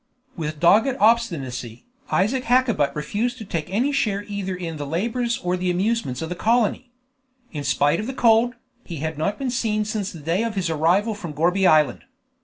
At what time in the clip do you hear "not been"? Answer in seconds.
9.19-9.51